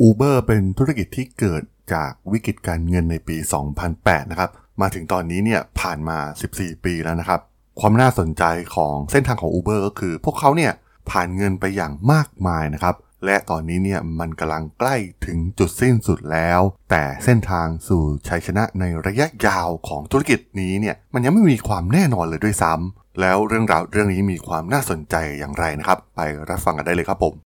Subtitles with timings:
[0.00, 3.36] Uber เป็นธุรกิจที่เกิดจากวิกฤตการเงินในปี
[3.84, 6.18] 2008 นะครับ มาถึงตอนนี้เนี่ยผ่านมา
[6.52, 7.40] 14 ปีแล้วนะครับ
[7.80, 10.72] ความน่าสนใจของเส้นทางของ Uber ก็คือ พวกเขาเนี่ย
[11.10, 14.96] ผ่านเงินไปอย่างมากมายนะครับ และตอนนี้เนี่ยมันกำลังใกล้
[15.26, 16.60] ถึงจุดสิ้นสุดแล้ว
[16.90, 27.45] แต่เส้นทางสู่ชัยชนะในระยะยาวของธุรกิจนี้เนี่ยมันยังไม่มีความแน่นอนเลยด้วยซ้ำแล้วเรื่องราวเรื่องนี้มีความน่าสนใจอย่างไรนะครับ ไปรับฟังกันได้เลยครับผม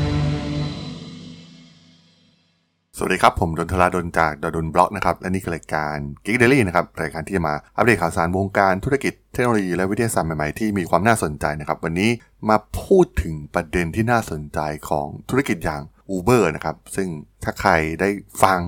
[2.97, 5.95] สวัสดีครับ ผมดนทลาดนจากดนบล็อกนะครับ และนี่คือรายการ
[6.25, 12.09] Geek Daily นะครับ รายการที่จะมาอัปเดตข่าวสารวงการธุรกิจเทคโนโลยีและวิทยาศาสตร์ใหม่ ๆ ที่มีความน่าสนใจนะครับ วันนี้
[12.49, 14.59] มาพูดถึงประเด็นที่น่าสนใจ
[14.89, 15.81] ของธุรกิจอย่าง
[16.15, 17.07] Uber นะครับ ซึ่ง
[17.43, 18.09] ถ้าใครได้
[18.43, 18.61] ฟัง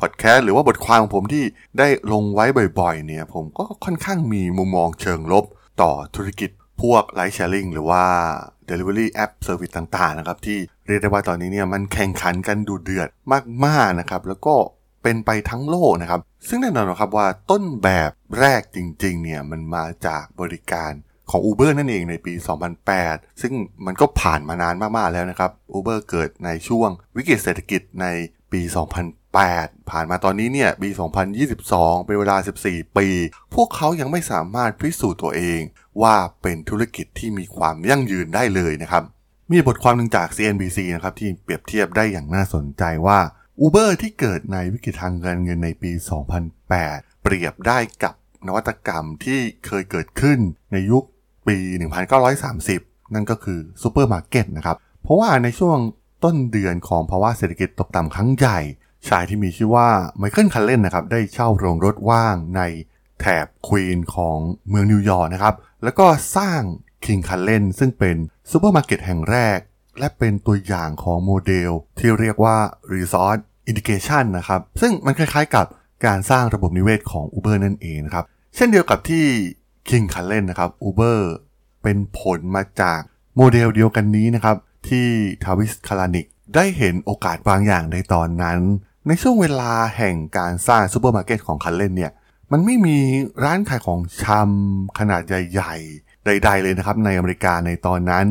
[0.00, 1.44] พอดแคสต์หรือว่าบทความของผมที่
[1.78, 2.44] ได้ลงไว้
[2.80, 5.44] บ่อย ๆ เนี่ย ผมก็ค่อนข้างมีมุมมองเชิงลบ
[5.82, 6.50] ต่อธุรกิจ
[6.82, 8.04] พวกไลฟ์แชร์ลิงหรือว่า
[8.68, 13.08] Delivery App Service ต่างๆนะครับที่เรียกได้ว่าตอนนี้เนี่ยมันแข่งขันกันดูเดือด
[13.64, 14.54] มากๆนะครับแล้วก็
[15.02, 20.92] เป็นไปทั้งโลกนะครับ ซึ่งแน่นอนนะครับว่าต้นแบบแรกจริงๆเนี่ยมันมาจากบริการ
[21.30, 22.32] ของ Uber นั่นเองในปี
[22.86, 23.52] 2008 ซึ่ง
[23.86, 28.06] มันก็ผ่านมานานมากๆแล้วนะครับ Uber เกิดในช่วงวิกฤตเศรษฐกิจใน
[28.52, 28.60] ปี
[29.24, 30.88] 2008 ผ่านมาตอนนี้เนี่ยปี
[31.48, 33.06] 2022 เป็นเวลา 14 ปี
[33.54, 35.60] พวกเขายังไม่สามารถพิสูจน์ตัวเอง
[36.02, 39.02] ว่าเป็นธุรกิจที่มีความยั่งยืนได้เลยนะครับ
[39.50, 43.18] มีบทความหนึ่งจาก CNBC นะครับที่เปรียบเทียบได้อย่างน่าสนใจว่า
[43.64, 45.90] Uber ที่เกิดในวิกฤตทางการเงินในปี
[46.58, 48.14] 2008 เปรียบได้กับ
[48.46, 50.38] นวัตกรรมที่เคยเกิดขึ้น
[50.72, 51.04] ในยุค
[51.46, 51.56] ปี
[52.36, 55.78] 1930 นั่นก็คือซูเปอร์มาร์เก็ตนะครับ เพราะว่าในช่วง
[56.24, 58.58] ต้นเดือนของภาวะเศรษฐกิจตกต่ำครั้งใหญ่
[59.08, 59.88] ชายที่มีชื่อว่า
[60.18, 62.62] ไมเคิลคัลเลนนะครับ ได้เช่าโรงรถว่างใน
[63.20, 64.38] แถบควีนของ
[64.68, 65.54] เมืองนิวยอร์กนะครับ
[65.84, 66.60] แล้วก็สร้าง
[67.04, 68.16] King c u l l e n ซึ่งเป็น
[68.50, 69.58] ซูเปอร์มาร์เก็ตแห่งแรก
[69.98, 72.56] และเป็นตัวอย่างของโมเดล ที่เรียกว่า
[72.94, 73.38] Resort
[73.70, 75.66] Indication นะครับ ซึ่งมันคล้ายๆกับ
[76.06, 78.24] การสร้างระบบนิเวศของ Uber นั่นเองนะครับ
[78.56, 79.24] เช่นเดียวกับที่
[79.88, 81.20] King c u l l e n นะครับ Uber
[81.82, 83.00] เป็นผลมาจาก
[83.36, 84.56] โมเดลเดียวกันนี้นะครับ
[84.88, 85.06] ที่
[85.44, 88.58] ทราวิสคาลานิกได้เห็นโอกาสบางอย่างในตอนนั้น
[89.06, 92.12] ในช่วงเวลาแห่งการสร้างซูเปอร์มาร์เก็ตของคัลเลนเนี่ย
[92.52, 92.96] มันไม่มี
[93.44, 98.26] ร้านขายของชำขนาดใหญ่ๆ ใด ๆ เลยนะครับ ในอเมริกาในตอนนั้น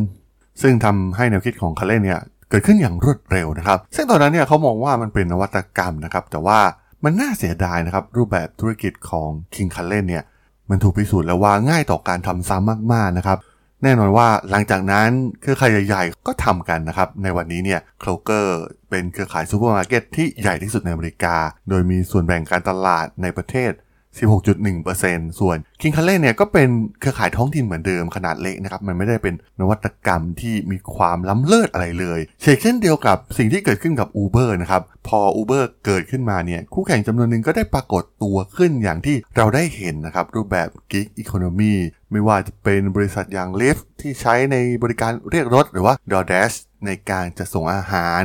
[0.62, 6.60] ซึ่งทำให้แนวคิดของคัลเลนเนี่ยเกิดขึ้นอย่างรวดเร็วนะครับ ซึ่งตอนนั้นเนี่ยเขามองว่ามันเป็นนวัตกรรมนะครับ แต่ว่า
[7.04, 10.24] มันน่าเสียดายนะครับ รูปแบบธุรกิจของ King c u l l e n เนี่ย
[10.70, 13.38] มันถูกพิสูจน์แล้วว่าง่ายต่อการทำซ้ำมากๆนะครับ
[13.84, 15.10] แน่นอนว่าหลังจากนั้น
[15.42, 21.36] เครือข่ายใหญ่ ๆ ก็ทำกันนะครับ ในวันนี้เนี่ยโครเกอร์เป็นเครือข่ายซูเปอร์มาร์เก็ตที่ใหญ่ที่สุดในอเมริกา
[21.70, 23.72] โดยมีส่วนแบ่งการตลาดในประเทศ
[24.20, 26.70] 16.1%ส่วน King c u l l e เนี่ยก็เป็น
[27.00, 41.74] เครือข่ายท้องถิ่นเหมือนเดิมขนาดเล็กนะครับ มันไม่ได้เป็นนวัตกรรมที่มีความล้ำเลิศอะไรเลยเช่นเช่นเดียวกับสิ่งที่เกิดขึ้นกับ Uber นะครับ พอ Uber เกิดขึ้นมาเนี่ย คู่แข่งจำนวนหนึ่งก็ได้ปรากฏตัวขึ้นอย่างที่เราได้เห็นนะครับ รูปแบบ Gig Economy
[42.12, 48.24] ไม่ว่าจะเป็นบริษัทอย่าง Lyft ที่ใช้ในบริการเรียกรถ หรือว่า DoorDash ในการจะส่งอาหาร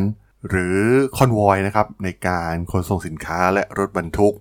[0.49, 0.79] หรือ
[1.17, 4.35] Convoy นะครับในการขนส่งสินค้าและรถบรรทุก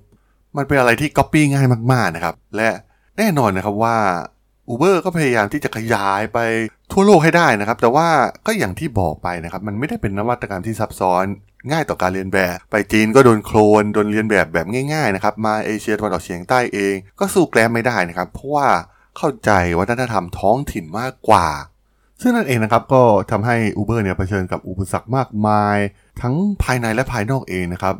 [0.57, 2.69] มันเป็นอะไรที่ก๊อปปี้ง่ายมากๆนะครับ และ
[3.17, 3.97] แน่นอนนะครับว่า
[4.71, 6.39] Uber ก็พยายามที่จะขยายไป
[6.91, 8.07] ทั่วโลกให้ได้นะครับ แต่ว่า
[8.45, 11.25] ก็อย่างที่บอกไปนะครับ มันไม่ได้เป็นนวัตกรรมที่ซับซ้อน
[11.71, 18.67] ง่ายต่อการเรียนแบบ ไปจีนก็โดนโคลน โดนเรียนแบบแบบง่ายๆนะครับ มาเอเชียตะวันออกเฉียงใต้เอง ก็สู้แกลมไม่ได้นะครับ เพราะว่า
[19.17, 21.47] เข้าใจวัฒนธรรมท้องถิ่นมากกว่า
[22.21, 25.77] ซึ่งนั่นเองนะครับก็ทำให้ Uber เนี่ยเผชิญกับอุปสรรคมากมาย
[26.21, 27.95] ทั้งภายในและภายนอกเองนะครับ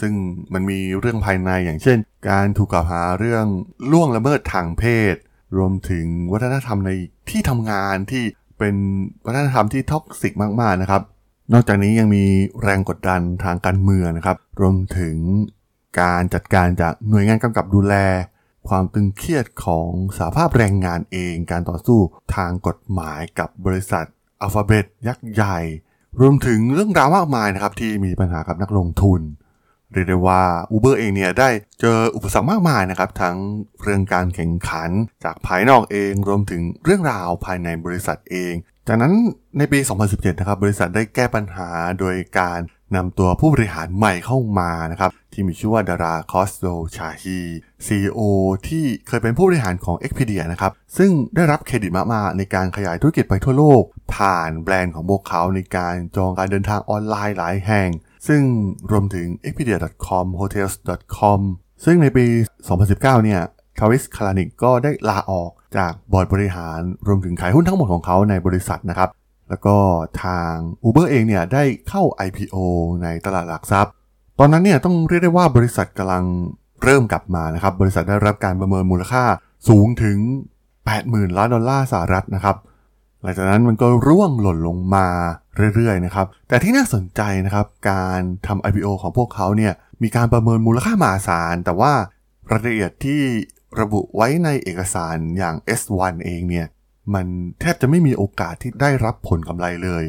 [0.00, 0.12] ซึ่ง
[0.52, 1.98] มันมีเรื่องภายในอย่างเช่น
[2.30, 3.46] การถูกกล่าวหาเรื่อง
[3.90, 5.14] ล่วงละเมิดทางเพศ
[5.56, 6.90] รวมถึงวัฒนธรรมใน
[7.30, 8.24] ที่ทำงานที่
[8.58, 8.76] เป็น
[9.26, 11.02] วัฒนธรรมที่ท็อกซิกมากๆนะครับ
[11.52, 12.24] นอกจากนี้ยังมี
[12.62, 15.16] แรงกดดันทางการเมืองนะครับ รวมถึง
[16.00, 17.94] การจัดการจากหน่วยงานกำกับดูแล
[18.68, 21.98] ความตึงเครียดของสาภาพแรงงานเอง การต่อสู้
[22.34, 24.04] ทางกฎหมายกับบริษัท
[24.40, 25.58] อัลฟาเบตยักษ์ใหญ่
[26.20, 29.20] รวมถึงเรื่องราวมากมายนะครับที่มีปัญหากับนักลงทุน
[29.92, 30.42] เรียกได้ว่า
[30.74, 31.48] Uber เองเนี่ยได้
[31.80, 33.36] เจออุปสรรคมากมายนะครับทั้ง
[33.82, 34.90] เรื่องการแข่งขัน
[35.24, 38.54] จากภายนอกเองรวมถึงเรื่องราวภายในบริษัทเอง
[38.88, 39.12] จากนั้น
[39.58, 39.78] ในปี
[40.10, 41.68] 2017 นะครับบริษัทได้แก้ปัญหา
[41.98, 42.60] โดยการ
[42.96, 47.38] นำตัวผู้บริหารใหม่เข้ามานะครับที่มีชื่อว่าดาราคอสโดชาฮี
[47.86, 48.20] CEO
[48.68, 53.82] ที่เคยเป็นผู้บริหารของ Expedia นะครับซึ่งได้รับเครดิตมากๆในการขยายธุรกิจไปทั่วโลก
[54.14, 57.88] ผ่านแบรนด์ของพวกเขาในการจองการเดินทางออนไลน์หลายแห่ง
[58.26, 58.42] ซึ่ง
[58.90, 61.40] รวมถึง expedia.com hotels.com
[61.84, 62.24] ซึ่งในปี
[62.70, 63.40] 2019 เนี่ย
[63.78, 69.10] ทราวิสคาลานิกก็ได้ลาออกจากบอร์ดบริหารรวมถึงขายหุ้นทั้งหมดของเขาในบริษัทนะครับ
[69.48, 69.76] แล้วก็
[70.24, 70.54] ทาง
[70.84, 72.56] Uber เองเนี่ยได้เข้า IPO
[73.02, 73.92] ในตลาดหลักทรัพย์
[74.38, 76.24] ตอนนั้นเนี่ยต้องเรียกได้ว่าบริษัทกำลัง
[76.82, 79.24] เริ่มกลับมานะครับ บริษัทได้รับการประเมินมูลค่า
[79.68, 80.18] สูงถึง
[80.78, 82.56] 80,000 ล้านดอลลาร์สหรัฐนะครับ
[83.22, 85.06] หลังจากนั้นมันก็ร่วงหล่นลงมา
[85.74, 89.72] เรื่อยๆนะครับ แต่ที่น่าสนใจนะครับ การทำ IPO ของพวกเขาเนี่ย
[90.02, 91.92] มีการประเมินมูลค่ามหาศาล แต่ว่า
[92.50, 93.20] รายละเอียดที่
[93.80, 96.66] ระบุไว้ในเอกสารอย่าง S1 เองเนี่ย
[97.14, 97.26] มัน
[97.60, 100.04] แทบจะไม่มีโอกาสที่ได้รับผลกำไรเลย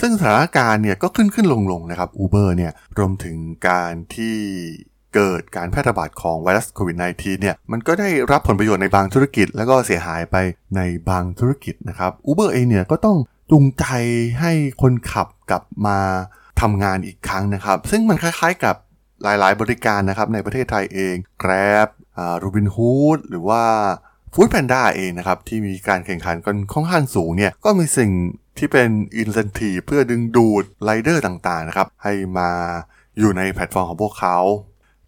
[0.00, 3.36] ซึ่งสถานการณ์เนี่ยก็ขึ้นขึ้นลงลงนะครับ Uber เนี่ยรวมถึง
[3.68, 4.38] การที่
[5.14, 10.36] เกิดการแพร่ระบาดของไวรัสโควิด -19 เนี่ย มันก็ได้รับผลประโยชน์ในบางธุรกิจ แล้วก็เสียหายไป
[10.76, 13.18] ในบางธุรกิจนะครับ Uber เองเนี่ยก็ต้อง
[13.50, 13.84] จูงใจ
[14.40, 14.52] ให้
[14.82, 15.98] คนขับกลับมา
[16.60, 18.76] ทำงานอีกครั้งนะครับ ซึ่งมันคล้ายๆกับ
[19.22, 21.88] หลายๆบริการนะครับในประเทศไทยเอง Grab
[22.42, 23.62] รูบินฮูดหรือว่า
[24.34, 28.10] ฟู้ดแพนด้าเองนะครับ ที่มีการแข่งขันกันค่อนข้างสูงเนี่ย ก็มีสิ่ง
[28.58, 32.50] ที่เป็น incentive เพื่อดึงดูดไรเดอร์ต่างๆนะครับ ให้มา
[33.18, 34.36] อยู่ในแพลตฟอร์มของพวกเขา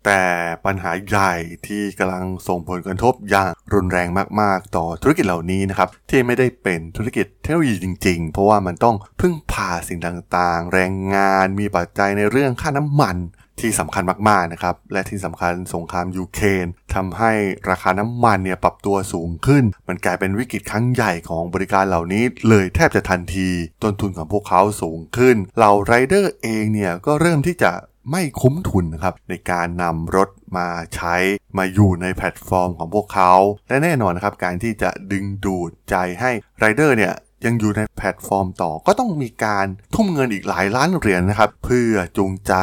[0.05, 0.23] แต่
[0.65, 1.35] ปัญหาใหญ่
[1.67, 4.09] ที่กำลังส่งผลกระทบอย่างรุนแรง
[4.41, 13.19] มาก ๆ ต่อธุรกิจเหล่านี้นะครับ ที่ไม่ได้เป็นธุรกิจเทคโนโลยีจริง ๆ เพราะว่ามันต้องพึ่งพาสิ่งต่างๆ แรงงานมีปัจจัยในเรื่องค่าน้ำมัน
[13.61, 17.33] ที่สำคัญมากๆนะครับ และที่สำคัญสงครามยูเครนทำให้
[17.71, 23.49] ราคาน้ำมันเนี่ยปรับตัวสูงขึ้น มันกลายเป็นวิกฤตครั้งใหญ่ของบริการเหล่านี้ เลยแทบจะทันที
[23.83, 27.73] ต้นทุนของพวกเขาสูงขึ้น เหล่าไรเดอร์เองเนี่ยก็เริ่มที่จะ
[28.11, 31.17] ไม่คุ้มทุนนะครับในการนำรถมาใช้
[31.59, 33.33] มาอยู่ในแพลตฟอร์มของพวกเขา
[33.69, 37.15] และแน่นอนนะครับการที่จะดึงดูดใจให้ไรเดอร์เนี่ย
[37.47, 42.55] ยังอยู่ในแพลตฟอร์มต่อก็ต้องมีการทุ่มเงินอีกหลายล้านเหรียญนะครับ เพื่อจูงใจ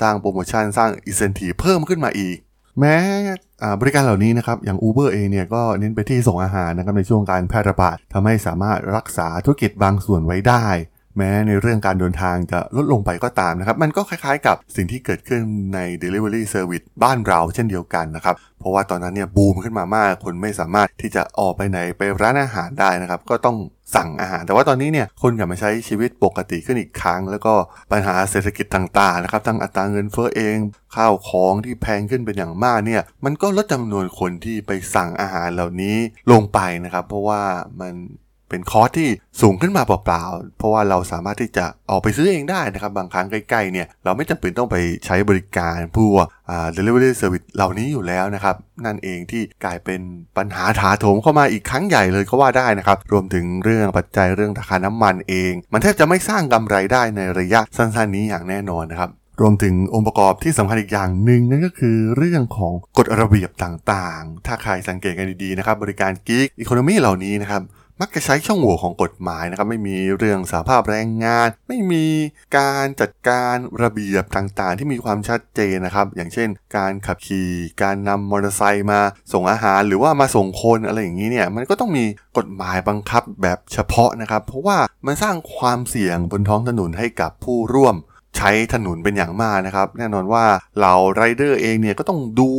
[0.00, 2.36] สร้างโปรโมชั่นสร้าง incentive เพิ่มขึ้นมาอีก
[2.80, 2.96] แม้
[3.80, 10.66] บริการเหล่านี้นะครับ อย่าง Uber เองเนี่ยก็เน้นไปที่ส่งอาหารนะครับในช่วงการแพร่ระบาดทำให้สามารถรักษาธุรกิจบางส่วนไว้ได้
[11.18, 15.42] แม้ในเรื่องการเดินทางจะลดลงไปก็ตามนะครับ มันก็คล้ายๆกับสิ่งที่เกิดขึ้น
[15.74, 23.56] ใน Delivery Service บ้านเราเช่นเดียวกันนะครับ เพราะว่าตอนนั้นเนี่ยบูมขึ้นมามาก คนไม่สามารถที่จะออกไปไหนไปร้านอาหารได้นะครับ ก็ต้อง
[23.96, 27.54] สั่งอาหาร แต่ว่าตอนนี้เนี่ยคนกลับมาใช้ชีวิตปกติขึ้นอีกครั้ง แล้วก็
[27.92, 30.56] ปัญหาเศรษฐกิจต่างๆนะครับทั้งอัตราเงินเฟ้อเอง
[30.96, 35.96] ข้าวของที่แพงขึ้นเป็นอย่างมากเนี่ยมันก็ลดจำนวนคนที่ไปสั่งอาหารเหล่านี้
[36.30, 37.42] ลงไปนะครับ เพราะว่า
[37.80, 37.94] มัน
[38.48, 39.08] เป็นคอสที่
[39.40, 44.76] สูงขึ้นมาเปล่าๆ เพราะว่าเราสามารถที่จะออกไปซื้อเองได้นะครับ บางครั้งใกล้ๆเนี่ยเราไม่จำเป็นต้องไป
[45.06, 48.56] ใช้บริการพวกอ่า delivery service เหล่านี้อยู่แล้วนะครับ
[48.86, 50.00] นั่นเองที่กลายเป็น
[50.36, 59.10] ปัญหาถาโถมเข้ามาอีกครั้งใหญ่เลยก็ว่าได้นะครับ รวมถึงเรื่องปัจจัยเรื่องราคาน้ำมันเอง มันแทบจะไม่สร้างกำไรได้ในระยะสั้นๆนี้อย่างแน่นอนนะครับ
[59.42, 67.62] รวมถึงองค์ประกอบที่สำคัญอีกอย่างหนึ่งนั่นก็คือเรื่องของกฎระเบียบต่างๆ ถ้าใครสังเกตกันดีๆนะครับ บริการกิ๊กอีโคโนมีเหล่านี้นะครับ
[68.00, 72.06] มักจะใช้ช่องโหว่ของกฎหมายนะครับไม่มีเรื่องสาภาพแรงงาน ไม่มี
[72.58, 77.50] การจัดการระเบียบต่างๆ ที่มีความชัดเจนนะครับอย่างเช่น การขับขี่
[77.82, 79.00] การนำมอเตอร์ไซค์มา
[79.32, 82.04] ส่งอาหารหรือว่ามาส่งคนอะไรอย่างนี้เนี่ยมันก็ต้องมี
[82.36, 87.96] กฎหมายบังคับแบบเฉพาะนะครับ เพราะว่ามันสร้างความเสี่ยงบนท้องถนนให้กับผู้ร่วม
[88.36, 90.44] ใช้ถนนเป็นอย่างมากนะครับ แน่นอนว่า
[90.78, 92.50] เหล่าไรเดอร์เองเนี่ยก็ต้องดู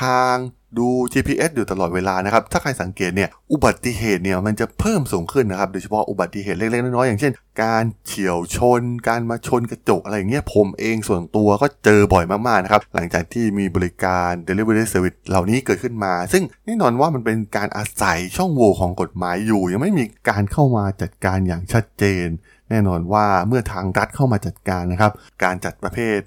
[0.00, 0.34] ทาง
[0.78, 22.28] ดู GPS อยู่ตลอดเวลานะครับ ถ้าใครสังเกตเนี่ย อุบัติเหตุเนี่ยมันจะเพิ่มสูงขึ้นนะครับ โดยเฉพาะอุบัติเหตุเล็กๆน้อยๆอย่างเช่น การเฉียวชน การมาชนกระจกอะไรอย่างเงี้ย ผมเองส่วนตัวก็เจอบ่อยมากๆนะครับ หลังจากที่มีบริการ Delivery Service เหล่านี้เกิดขึ้นมา ซึ่งแน่นอนว่ามันเป็นการอาศัยช่องโหว่ของกฎหมายอยู่ ยังไม่มีการเข้ามาจัดการอย่างชัดเจน
[22.70, 25.12] แน่นอนว่าเมื่อทางรัฐเข้ามาจัดการนะครับ
[25.44, 26.18] การจัดประเภท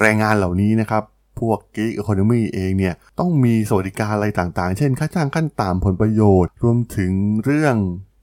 [0.00, 1.02] แรงงานเหล่านี้นะครับ
[1.42, 7.12] พวกกิ๊กอีโคโนมีเองเนี่ยต้องมีสวัสดิการอะไรต่างๆ เช่น ค่าจ้างขั้นต่ำผลประโยชน์ รวมถึง
[7.44, 7.76] เรื่อง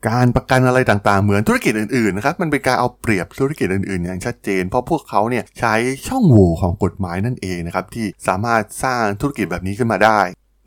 [0.10, 5.76] การประกันอะไรต่างๆ เหมือนธุรกิจอื่นๆ นะครับ มันเป็นการเอาเปรียบธุรกิจอื่นๆ อย่างชัดเจน เพราะพวกเขาเนี่ยใช้
[6.08, 10.20] ช่องโหว่ของกฎหมายนั่นเองนะครับที่สามารถสร้างธุรกิจแบบนี้ขึ้นมาได้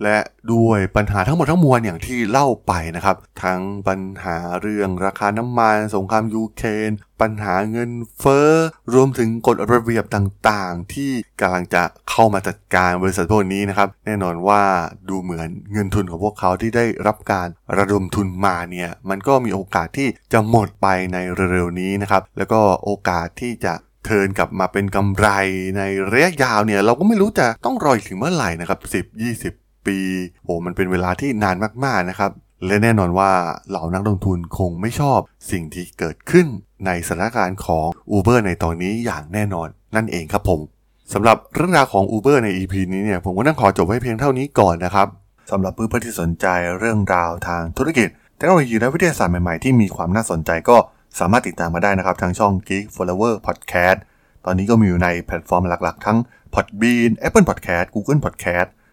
[0.03, 0.19] และ
[0.53, 6.91] ด้วยปัญหาทั้งหมดทั้งมวลอย่างที่เล่าไปนะครับ ทั้งปัญหาเรื่องราคาน้ำมันสงครามยูเครน
[7.21, 7.91] ปัญหาเงิน
[8.21, 8.51] เฟ้อ
[8.95, 14.63] รวมถึงกฎระเบียบต่างๆ ที่กำลังจะเข้ามาจัดการบริษัทพวกนี้นะครับ แน่นอนว่า
[15.09, 21.17] ดูเหมือนเงินทุนของพวกเขาที่ได้รับการระดมทุนมาเนี่ย มันก็มีโอกาสที่จะหมดไปใน
[21.53, 25.29] เร็วๆนี้นะครับ แล้วก็โอกาสที่จะเทิร์นกลับมาเป็นกำไร
[25.77, 25.83] ใน
[26.13, 28.79] ระยะยาวเนี่ยเราก็ไม่รู้จะต้องรอถึงเมื่อไหร่นะครับ
[29.09, 29.99] 10 20 ปี
[30.45, 32.31] โอ้มันเป็นเวลาที่นานมากๆนะครับ
[32.67, 33.31] และแน่นอนว่า
[33.69, 35.19] เหล่านักลงทุนคงไม่ชอบ
[35.51, 36.47] สิ่งที่เกิดขึ้น
[36.87, 37.87] ในสถานการณ์ของ
[38.17, 40.61] Uber ในตอนนี้อย่างแน่นอนนั่นเองครับผม
[41.13, 45.09] สำหรับเรื่องราวของ Uber ใน EP นี้เนี่ยผมก็ต้องขอจบไว้เพียงเท่านี้ก่อนนะครับ
[45.51, 46.47] สำหรับเพื่อนๆที่สนใจ
[46.79, 50.77] เรื่องราวทางธุรกิจเทคโนโลยีและวิทยาศาสตร์ใหม่ๆที่มีความน่าสนใจก็
[51.19, 53.99] สามารถติดตามมาได้นะครับ ทางช่อง Geek Flower Podcast
[54.45, 56.19] ตอนนี้ก็มีอยู่ในแพลตฟอร์มหลักๆ ทั้ง
[56.55, 58.69] Podbean Apple Podcast Google Podcast